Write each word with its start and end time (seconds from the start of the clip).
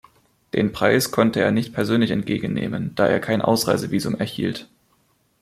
Den 0.55 0.71
Preis 0.71 1.11
konnte 1.11 1.41
er 1.41 1.51
nicht 1.51 1.75
persönlich 1.75 2.09
entgegennehmen, 2.09 2.95
da 2.95 3.05
er 3.05 3.19
kein 3.19 3.39
Ausreisevisum 3.39 4.15
erhielt. 4.15 4.67